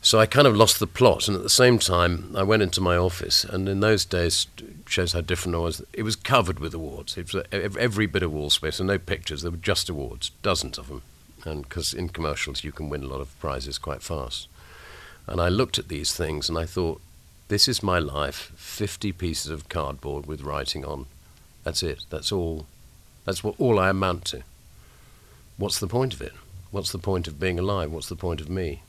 [0.00, 2.80] So I kind of lost the plot, and at the same time, I went into
[2.80, 4.46] my office, and in those days,
[4.86, 5.82] shows how different I was.
[5.92, 7.18] It was covered with awards.
[7.18, 9.42] It was every bit of wall space, and no pictures.
[9.42, 11.02] There were just awards, dozens of them,
[11.44, 14.46] and because in commercials you can win a lot of prizes quite fast.
[15.26, 17.00] And I looked at these things, and I thought,
[17.48, 18.52] this is my life.
[18.56, 21.06] Fifty pieces of cardboard with writing on.
[21.64, 22.04] That's it.
[22.08, 22.66] That's all.
[23.24, 24.42] That's what all I amount to.
[25.56, 26.32] What's the point of it?
[26.70, 27.90] What's the point of being alive?
[27.90, 28.82] What's the point of me?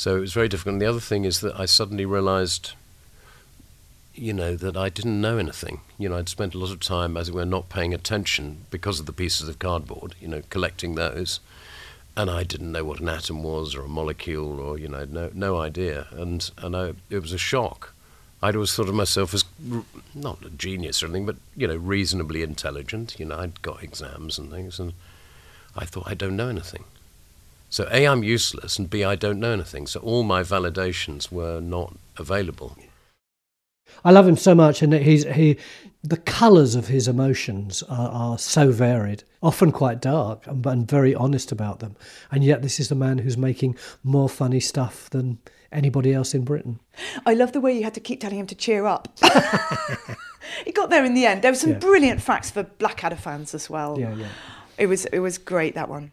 [0.00, 0.72] So it was very difficult.
[0.72, 2.72] And the other thing is that I suddenly realized,
[4.14, 5.82] you know, that I didn't know anything.
[5.98, 8.98] You know, I'd spent a lot of time, as it were, not paying attention because
[8.98, 11.40] of the pieces of cardboard, you know, collecting those.
[12.16, 15.30] And I didn't know what an atom was or a molecule or, you know, no,
[15.34, 16.06] no idea.
[16.12, 17.92] And, and I, it was a shock.
[18.42, 19.44] I'd always thought of myself as
[20.14, 23.20] not a genius or anything, but, you know, reasonably intelligent.
[23.20, 24.80] You know, I'd got exams and things.
[24.80, 24.94] And
[25.76, 26.84] I thought, I don't know anything.
[27.70, 29.86] So A, I'm useless, and B, I don't know anything.
[29.86, 32.76] So all my validations were not available.
[34.04, 35.56] I love him so much, and he's he.
[36.02, 41.14] The colours of his emotions are, are so varied, often quite dark, and, and very
[41.14, 41.94] honest about them.
[42.30, 45.38] And yet, this is the man who's making more funny stuff than
[45.70, 46.80] anybody else in Britain.
[47.26, 49.16] I love the way you had to keep telling him to cheer up.
[50.64, 51.42] he got there in the end.
[51.42, 51.78] There were some Yeah.
[51.78, 53.98] brilliant facts for Blackadder fans as well.
[53.98, 54.28] Yeah, yeah.
[54.78, 56.12] It was it was great that one.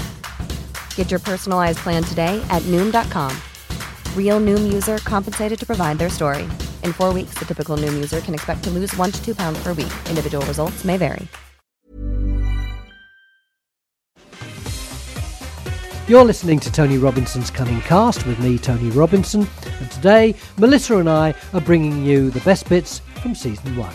[0.95, 3.35] Get your personalized plan today at Noom.com.
[4.15, 6.43] Real Noom user compensated to provide their story.
[6.83, 9.61] In four weeks, the typical Noom user can expect to lose one to two pounds
[9.61, 9.91] per week.
[10.09, 11.27] Individual results may vary.
[16.07, 19.47] You're listening to Tony Robinson's Cunningcast with me, Tony Robinson,
[19.79, 23.93] and today Melissa and I are bringing you the best bits from season one.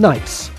[0.00, 0.50] Nights.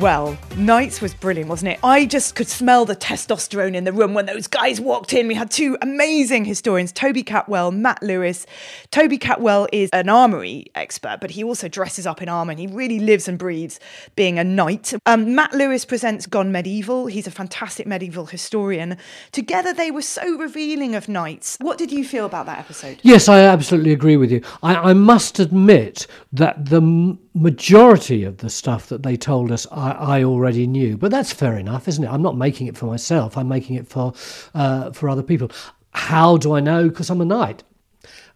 [0.00, 1.80] Well, Nights was brilliant, wasn't it?
[1.84, 5.28] I just could smell the testosterone in the room when those guys walked in.
[5.28, 8.46] We had two amazing historians, Toby Capwell, Matt Lewis.
[8.90, 12.66] Toby Capwell is an armory expert, but he also dresses up in armour and he
[12.66, 13.78] really lives and breathes
[14.16, 14.92] being a knight.
[15.06, 17.06] Um, Matt Lewis presents Gone Medieval.
[17.06, 18.96] He's a fantastic medieval historian.
[19.30, 21.58] Together, they were so revealing of knights.
[21.60, 22.98] What did you feel about that episode?
[23.02, 24.42] Yes, I absolutely agree with you.
[24.64, 29.90] I, I must admit that the majority of the stuff that they told us I,
[29.90, 30.96] I, already knew.
[30.96, 32.08] But that's fair enough, isn't it?
[32.08, 33.36] I'm not making it for myself.
[33.36, 34.14] I'm making it for
[34.54, 35.50] uh, for other people.
[35.90, 36.88] How do I know?
[36.88, 37.62] Because I'm a knight.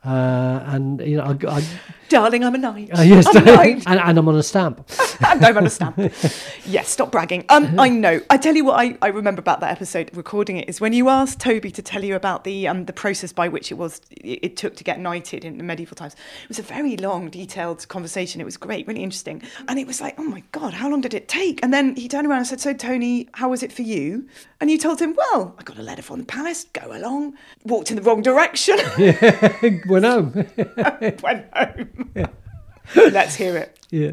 [0.02, 1.64] Uh, and you know, I, I,
[2.08, 2.90] darling, I'm a knight.
[2.98, 3.84] Uh, yes, I'm a knight.
[3.86, 4.88] and, and, I'm on a stamp.
[5.28, 5.98] and I'm on a stamp.
[6.64, 7.44] yes, stop bragging.
[7.50, 8.22] Um, I know.
[8.30, 11.10] I tell you what, I, I remember about that episode recording it is when you
[11.10, 14.38] asked Toby to tell you about the um the process by which it was it,
[14.42, 16.14] it took to get knighted in the medieval times.
[16.44, 18.40] It was a very long, detailed conversation.
[18.40, 21.12] It was great, really interesting, and it was like, oh my god, how long did
[21.12, 21.62] it take?
[21.62, 24.26] And then he turned around and said, so Tony, how was it for you?
[24.60, 26.64] And you told him, well, I got a letter from the palace.
[26.64, 27.34] Go along.
[27.64, 28.76] Walked in the wrong direction.
[29.88, 30.32] Went home.
[31.22, 32.10] Went home.
[32.14, 32.26] Yeah.
[32.94, 33.78] Let's hear it.
[33.90, 34.12] Yeah.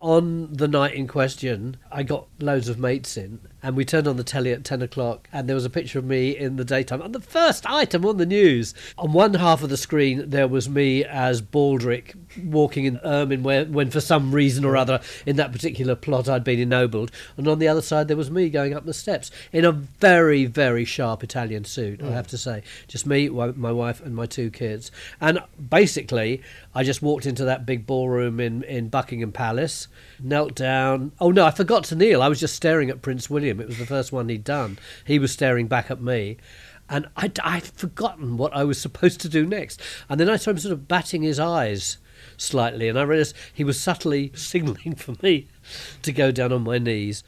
[0.00, 4.16] On the night in question, I got loads of mates in, and we turned on
[4.16, 7.02] the telly at 10 o'clock, and there was a picture of me in the daytime.
[7.02, 10.68] And the first item on the news, on one half of the screen, there was
[10.68, 15.50] me as Baldric walking in ermine, where, when for some reason or other in that
[15.50, 17.10] particular plot I'd been ennobled.
[17.36, 20.44] And on the other side, there was me going up the steps in a very,
[20.44, 22.12] very sharp Italian suit, I mm.
[22.12, 22.62] have to say.
[22.86, 24.92] Just me, my wife, and my two kids.
[25.20, 26.40] And basically,
[26.72, 29.88] I just walked into that big ballroom in, in Buckingham Palace,
[30.20, 31.10] knelt down.
[31.18, 32.22] Oh no, I forgot to kneel.
[32.22, 33.55] I was just staring at Prince William.
[33.60, 34.78] It was the first one he'd done.
[35.04, 36.36] He was staring back at me.
[36.88, 39.80] And I'd, I'd forgotten what I was supposed to do next.
[40.08, 41.98] And then I saw him sort of batting his eyes
[42.36, 45.48] slightly, and I realised he was subtly signalling for me
[46.02, 47.24] to go down on my knees.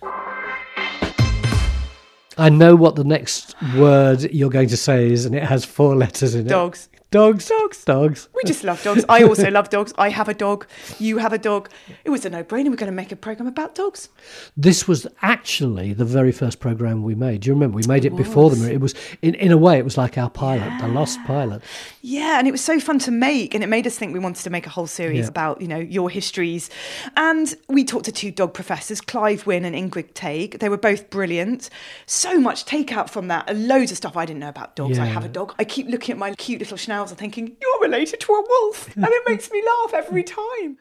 [2.36, 5.96] I know what the next word you're going to say is, and it has four
[5.96, 6.50] letters in it.
[6.50, 6.88] Dogs.
[7.10, 7.48] Dogs.
[7.48, 7.84] Dogs.
[7.86, 8.28] Dogs.
[8.34, 9.02] We just love dogs.
[9.08, 9.94] I also love dogs.
[9.96, 10.66] I have a dog.
[10.98, 11.70] You have a dog.
[12.04, 12.68] It was a no brainer.
[12.68, 14.10] We're going to make a program about dogs.
[14.58, 17.40] This was actually the very first program we made.
[17.40, 17.76] Do you remember?
[17.76, 18.62] We made it, it before them.
[18.70, 20.82] It was, in, in a way, it was like our pilot, yeah.
[20.82, 21.62] the lost pilot.
[22.02, 23.54] Yeah, and it was so fun to make.
[23.54, 25.28] And it made us think we wanted to make a whole series yeah.
[25.28, 26.68] about, you know, your histories.
[27.16, 30.58] And we talked to two dog professors, Clive Wynne and Ingrid Tague.
[30.58, 31.70] They were both brilliant.
[32.04, 33.56] So much takeout from that.
[33.56, 34.98] Loads of stuff I didn't know about dogs.
[34.98, 35.04] Yeah.
[35.04, 35.54] I have a dog.
[35.58, 38.94] I keep looking at my cute little schnauzer and thinking, you're related to a wolf.
[38.96, 40.78] and it makes me laugh every time.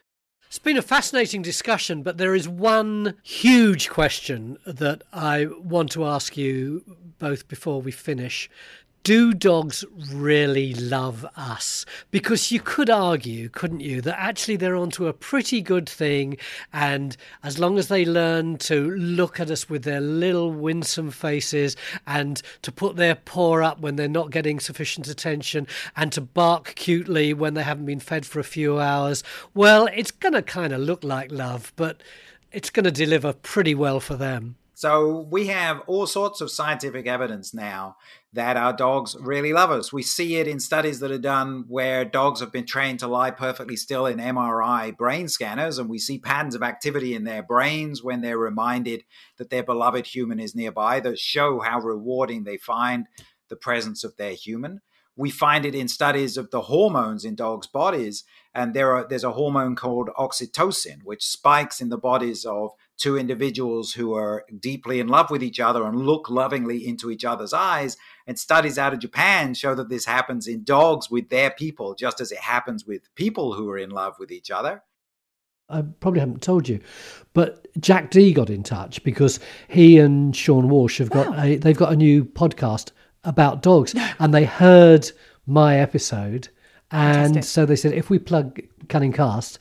[0.48, 6.06] It's been a fascinating discussion, but there is one huge question that I want to
[6.06, 6.84] ask you
[7.20, 8.50] both before we finish
[9.08, 11.86] do dogs really love us?
[12.12, 16.36] Because you could argue, couldn't you, that actually they're onto a pretty good thing,
[16.74, 21.78] and as long as they learn to look at us with their little winsome faces
[22.06, 26.76] and to put their paw up when they're not getting sufficient attention and to bark
[26.76, 30.74] cutely when they haven't been fed for a few hours, well, it's going to kind
[30.74, 32.04] of look like love, but
[32.52, 34.58] it's going to deliver pretty well for them.
[34.78, 37.96] So we have all sorts of scientific evidence now
[38.34, 39.94] that our dogs really love us.
[39.94, 43.32] We see it in studies that are done where dogs have been trained to lie
[43.32, 48.04] perfectly still in MRI brain scanners, and we see patterns of activity in their brains
[48.04, 49.04] when they're reminded
[49.38, 53.08] that their beloved human is nearby that show how rewarding they find
[53.50, 54.82] the presence of their human.
[55.16, 59.24] We find it in studies of the hormones in dogs' bodies, and there are, there's
[59.24, 65.00] a hormone called oxytocin, which spikes in the bodies of two individuals who are deeply
[65.00, 67.98] in love with each other and look lovingly into each other's eyes.
[68.26, 72.20] And studies out of Japan show that this happens in dogs with their people, just
[72.20, 74.84] as it happens with people who are in love with each other.
[75.70, 76.80] I probably haven't told you,
[77.34, 81.44] but Jack Dee got in touch because he and Sean Walsh have got wow.
[81.44, 82.92] a they've got a new podcast
[83.26, 85.12] about dogs, and they heard
[85.46, 86.48] my episode,
[86.90, 87.44] and Fantastic.
[87.44, 89.58] so they said if we plug Cunningcast,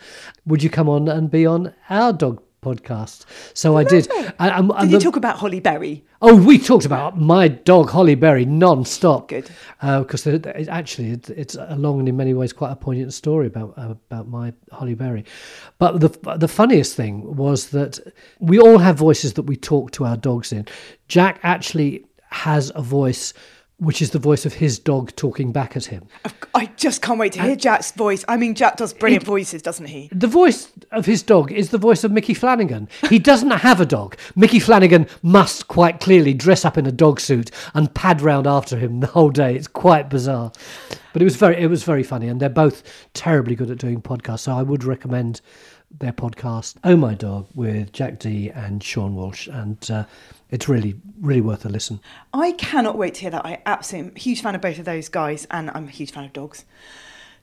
[0.47, 3.25] would you come on and be on our dog podcast.
[3.55, 4.09] So I, I did.
[4.39, 6.05] And, did you the, talk about Holly Berry?
[6.21, 9.29] Oh, we talked about my dog Holly Berry non-stop.
[9.29, 9.49] Good.
[9.81, 13.13] Because uh, it, actually, it, it's a long and in many ways quite a poignant
[13.13, 15.25] story about uh, about my Holly Berry.
[15.79, 17.99] But the the funniest thing was that
[18.41, 20.67] we all have voices that we talk to our dogs in.
[21.09, 23.33] Jack actually has a voice
[23.79, 26.03] which is the voice of his dog talking back at him.
[26.55, 28.25] I just can't wait to hear Jack's voice.
[28.27, 30.09] I mean, Jack does brilliant It- voices, doesn't he?
[30.13, 32.89] The voice of his dog is the voice of Micky Flanagan.
[33.11, 34.17] He doesn't have a dog.
[34.35, 38.79] Micky Flanagan must quite clearly dress up in a dog suit and pad round after
[38.79, 39.55] him the whole day.
[39.55, 40.53] It's quite bizarre.
[41.13, 44.01] But it was very it was very funny and they're both terribly good at doing
[44.01, 44.41] podcasts.
[44.41, 45.41] So I would recommend
[45.99, 50.05] their podcast Oh My Dog with Jack Dee and Sean Walsh and uh,
[50.51, 52.01] it's really really worth a listen.
[52.33, 53.47] I cannot wait to hear that.
[53.47, 56.13] I absolutely am a huge fan of both of those guys, and I'm a huge
[56.13, 56.65] fan of dogs.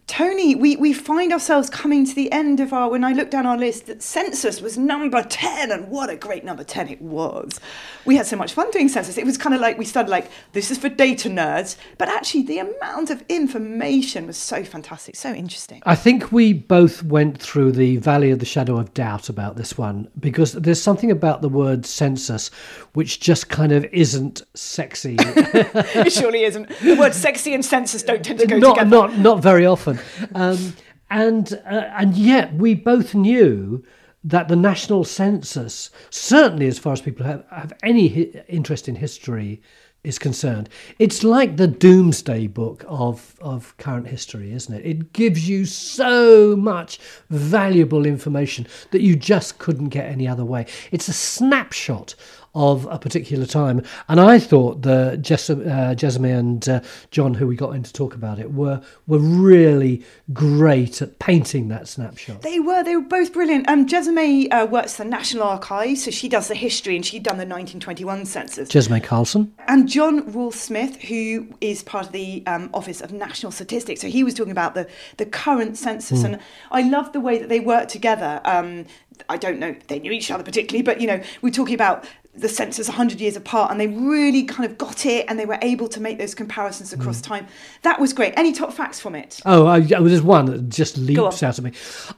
[0.05, 2.89] Tony, we, we find ourselves coming to the end of our.
[2.89, 6.43] When I look down our list, that census was number 10, and what a great
[6.43, 7.59] number 10 it was.
[8.05, 9.17] We had so much fun doing census.
[9.17, 12.43] It was kind of like we started like, this is for data nerds, but actually,
[12.43, 15.81] the amount of information was so fantastic, so interesting.
[15.85, 19.77] I think we both went through the valley of the shadow of doubt about this
[19.77, 22.49] one because there's something about the word census
[22.91, 25.15] which just kind of isn't sexy.
[25.19, 26.67] it surely isn't.
[26.79, 28.89] The word sexy and census don't tend to go not together.
[28.89, 29.92] not not very often.
[30.35, 30.73] Um,
[31.09, 33.83] and uh, and yet we both knew
[34.23, 38.95] that the national census, certainly as far as people have, have any hi- interest in
[38.95, 39.61] history
[40.03, 40.69] is concerned,
[40.99, 44.85] it's like the Domesday book of of current history, isn't it?
[44.85, 50.65] It gives you so much valuable information that you just couldn't get any other way.
[50.91, 52.15] It's a snapshot
[52.55, 53.81] of a particular time.
[54.07, 56.81] And I thought the Jess, uh, Jessamy and uh,
[57.11, 61.67] John, who we got in to talk about it, were were really great at painting
[61.69, 62.41] that snapshot.
[62.41, 62.83] They were.
[62.83, 63.67] They were both brilliant.
[63.69, 67.37] Um, Jessamy uh, works the National Archives, so she does the history, and she'd done
[67.37, 68.69] the 1921 census.
[68.69, 69.53] Jessamy Carlson.
[69.67, 74.23] And Jon Wroth-Smith, who is part of the um, Office of National Statistics, so he
[74.23, 74.87] was talking about the,
[75.17, 76.25] the current census, Hmm.
[76.25, 76.39] and
[76.71, 78.41] I love the way that they work together.
[78.45, 78.85] Um,
[79.29, 82.05] I don't know they knew each other particularly, but you know, we're talking about
[82.35, 85.59] the census 100 years apart, and they really kind of got it, and they were
[85.61, 87.25] able to make those comparisons across Hmm.
[87.33, 87.47] time.
[87.83, 88.33] That was great.
[88.35, 89.39] Any top facts from it?
[89.45, 91.49] Oh, I, I- there's one that just leaps on.
[91.49, 91.71] out at me.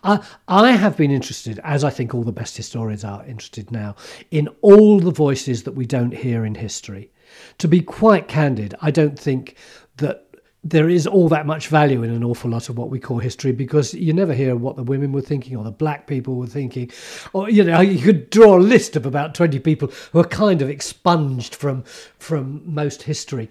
[0.03, 3.95] I, I have been interested, as I think all the best historians are interested now,
[4.31, 7.11] in all the voices that we don't hear in history.
[7.57, 9.55] To be quite candid, I don't think
[9.97, 10.24] that
[10.65, 13.51] there is all that much value in an awful lot of what we call history
[13.51, 16.89] because you never hear what the women were thinking or the black people were thinking.
[17.33, 20.63] Or you know you could draw a list of about 20 people who are kind
[20.63, 21.83] of expunged from
[22.17, 23.47] from most history.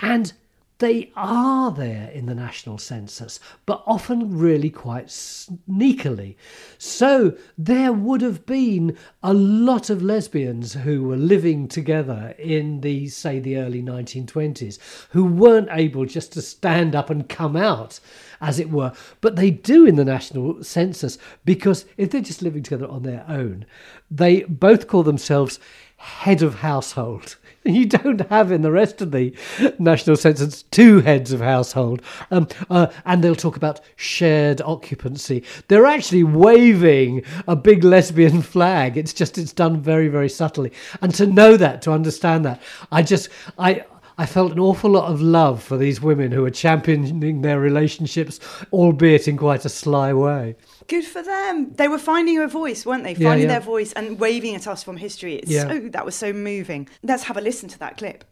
[0.00, 0.34] And
[0.82, 6.34] they are there in the national census, but often really quite sneakily.
[6.76, 13.06] So there would have been a lot of lesbians who were living together in the,
[13.06, 14.80] say, the early 1920s,
[15.10, 18.00] who weren't able just to stand up and come out,
[18.40, 18.92] as it were.
[19.20, 23.24] But they do in the national census because if they're just living together on their
[23.28, 23.66] own,
[24.10, 25.60] they both call themselves
[25.96, 27.36] head of household.
[27.72, 29.34] You don't have in the rest of the
[29.78, 32.02] national census two heads of household.
[32.30, 35.44] Um, uh, and they'll talk about shared occupancy.
[35.68, 38.96] They're actually waving a big lesbian flag.
[38.96, 40.72] It's just, it's done very, very subtly.
[41.00, 42.60] And to know that, to understand that,
[42.90, 43.84] I just, I,
[44.18, 48.40] I felt an awful lot of love for these women who are championing their relationships,
[48.72, 50.56] albeit in quite a sly way.
[50.92, 51.72] Good for them.
[51.74, 53.14] They were finding a voice, weren't they?
[53.14, 53.54] Yeah, Finding yeah.
[53.54, 55.36] their voice and waving at us from history.
[55.36, 55.68] It's Yeah.
[55.68, 56.86] so that was so moving.
[57.02, 58.24] Let's have a listen to that clip.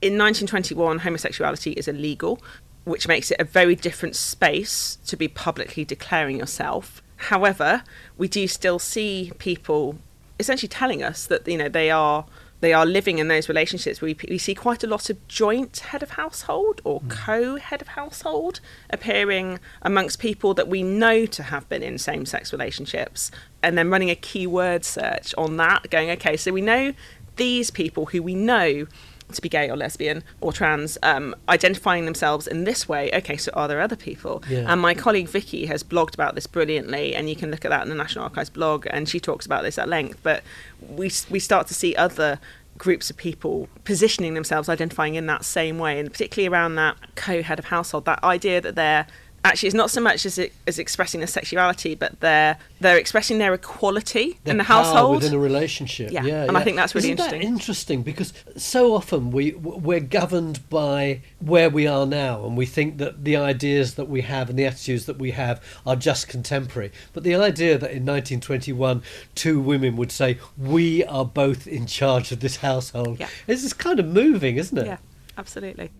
[0.00, 2.40] In 1921, homosexuality is illegal,
[2.84, 7.02] which makes it a very different space to be publicly declaring yourself.
[7.16, 7.82] However,
[8.16, 9.98] we do still see people
[10.40, 12.24] essentially telling us that you know they are
[12.60, 14.00] they are living in those relationships.
[14.00, 17.08] We, we see quite a lot of joint head of household or hmm.
[17.08, 22.26] co head of household appearing amongst people that we know to have been in same
[22.26, 23.30] sex relationships,
[23.62, 26.92] and then running a keyword search on that, going, okay, so we know
[27.36, 28.86] these people who we know
[29.32, 33.10] to be gay or lesbian or trans, um, identifying themselves in this way.
[33.12, 34.42] Okay, so are there other people?
[34.48, 34.70] Yeah.
[34.70, 37.82] And my colleague Vicky has blogged about this brilliantly, and you can look at that
[37.82, 40.18] in the National Archives blog, and she talks about this at length.
[40.22, 40.42] But
[40.88, 42.38] we we start to see other
[42.76, 47.58] groups of people positioning themselves, identifying in that same way, and particularly around that co-head
[47.58, 49.06] of household, that idea that they're
[49.44, 53.38] actually it's not so much as it, as expressing their sexuality, but they're they're expressing
[53.38, 56.10] their equality Their in the household within a relationship.
[56.10, 56.58] Yeah, Yeah, and yeah.
[56.58, 57.52] I think that's really Isn't that interesting.
[57.52, 62.98] interesting because so often we we're governed by where we are now, and we think
[62.98, 66.90] that the ideas that we have and the attitudes that we have are just contemporary.
[67.12, 69.02] But the idea that in 1921
[69.34, 73.28] two women would say we are both in charge of this household Yeah.
[73.46, 74.86] is kind of moving, isn't it?
[74.86, 74.98] Yeah,
[75.36, 75.90] absolutely.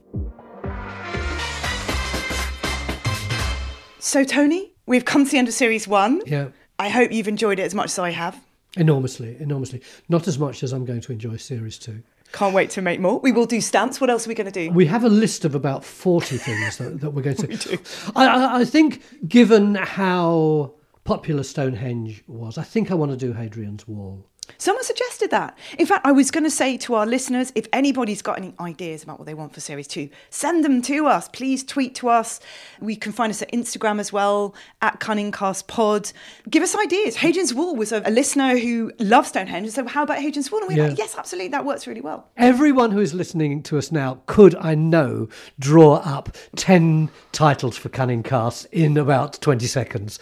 [4.05, 6.21] So, Tony, we've come to the end of series one.
[6.27, 6.49] Yeah.
[6.79, 8.39] I hope you've enjoyed it as much as I have.
[8.77, 9.81] Enormously, enormously.
[10.11, 12.03] Not as much as I'm going to enjoy series two.
[12.31, 13.19] Can't wait to make more.
[13.21, 14.03] We will do stamps.
[14.03, 14.71] What else are we going to do?
[14.73, 17.79] We have a list of about 40 things that, that we're going to we do.
[18.15, 20.75] I, I, I think, given how
[21.05, 24.29] popular Stonehenge was, I think I want to do Hadrian's Wall.
[24.59, 25.57] Someone suggested that.
[25.79, 29.03] In fact, I was going to say to our listeners if anybody's got any ideas
[29.03, 31.29] about what they want for series two, send them to us.
[31.29, 32.41] Please tweet to us.
[32.81, 36.13] We can find us at Instagram as well, at CunningCastPod.
[36.51, 37.17] Give us ideas.
[37.17, 39.71] Hadrian's Wall was a, a listener who loves Stonehenge.
[39.71, 40.61] So, how about Hadrian's Wall?
[40.63, 40.89] And we Yeah.
[40.89, 41.49] like, yes, absolutely.
[41.49, 42.29] That works really well.
[42.37, 45.29] Everyone who is listening to us now could, I know,
[45.59, 50.19] draw up 10 titles for Cunningcast in about 20 seconds.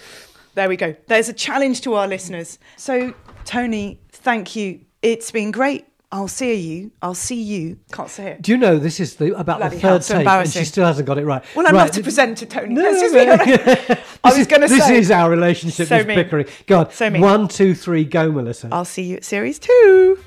[0.54, 0.94] There we go.
[1.06, 2.58] There's a challenge to our listeners.
[2.76, 3.14] So,
[3.46, 4.80] Tony, thank you.
[5.02, 5.86] It's been great.
[6.14, 6.90] I'll see you.
[7.00, 7.78] I'll see you.
[7.90, 8.42] Can't say it.
[8.42, 10.64] Do you know this is the about Bloody the hell, third so take, and she
[10.66, 11.42] still hasn't got it right.
[11.56, 11.84] Well, I'm right.
[11.86, 12.74] not to present to Tony.
[12.74, 13.32] No, Let's no.
[13.32, 15.88] I This was is- going to This is our relationship.
[15.88, 16.16] So this mean.
[16.16, 16.46] bickering.
[16.66, 16.90] Go on.
[16.90, 17.22] So mean.
[17.22, 18.68] One, two, three, go, Melissa.
[18.70, 20.18] I'll see you at series two.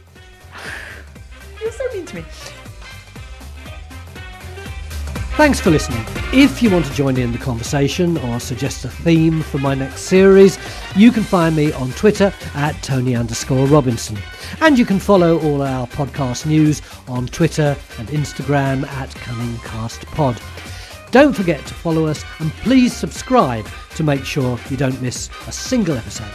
[1.61, 2.25] You're so mean to me.
[5.35, 6.01] Thanks for listening.
[6.31, 10.03] If you want to join in the conversation or suggest a theme for my next
[10.03, 10.57] series,
[10.95, 14.17] you can find me on Twitter at Tony underscore Robinson.
[14.61, 20.41] And you can follow all our podcast news on Twitter and Instagram at CunningCastPod.
[21.11, 25.51] Don't forget to follow us and please subscribe to make sure you don't miss a
[25.51, 26.31] single episode.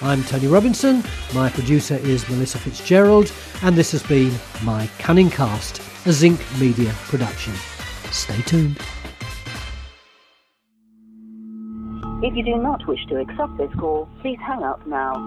[0.00, 1.04] I'm Tony Robinson,
[1.34, 3.30] my producer is Melissa FitzGerald,
[3.62, 7.52] and this has been my Cunningcast, a Zinc Media production.
[8.14, 8.78] Stay tuned.
[12.22, 15.26] If you do not wish to accept this call, please hang up now.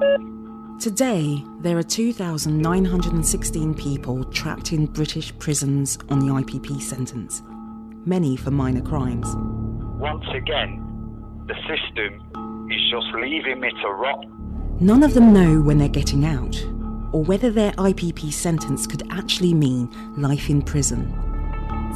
[0.80, 7.44] Today, there are 2,916 people trapped in British prisons on the IPP sentence,
[8.06, 9.28] many for minor crimes.
[10.00, 10.82] Once again,
[11.46, 14.26] the system is just leaving me to rot.
[14.80, 16.56] None of them know when they're getting out,
[17.12, 21.27] or whether their IPP sentence could actually mean life in prison.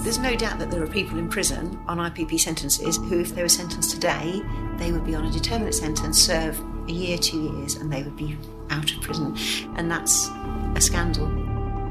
[0.04, 3.44] There's no doubt that there are people in prison on IPP sentences who, if they
[3.44, 4.42] were sentenced today,
[4.78, 8.18] they would be on a determinate sentence, serve a year, two years, and they would
[8.18, 8.38] be
[8.70, 9.38] out of prison.
[9.76, 10.28] And that's
[10.76, 11.28] a scandal.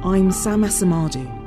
[0.05, 1.39] I'm Sam Asumadu.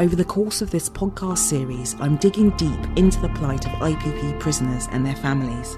[0.00, 4.40] Over the course of this podcast series, I'm digging deep into the plight of IPP
[4.40, 5.76] prisoners and their families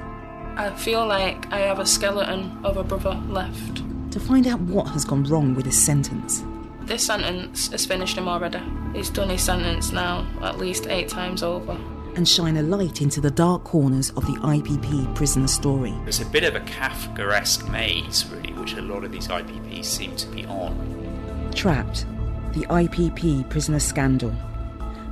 [0.57, 3.83] I feel like I have a skeleton of a brother left.
[4.13, 6.45] to find out what has gone wrong with his sentence.
[6.85, 8.61] This sentence has finished him already.
[8.95, 11.77] He's done his sentence now at least eight times over.
[12.15, 15.95] and shine a light into the dark corners of the IPP prisoner story.
[16.07, 20.15] It's a bit of a Kafkaesque maze, really, which a lot of these IPPs seem
[20.17, 21.51] to be on.
[21.55, 22.05] Trapped,
[22.53, 24.35] the IPP prisoner scandal.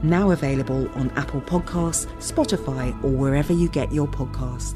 [0.02, 4.74] Now available on Apple Podcasts, Spotify, or wherever you get your podcasts.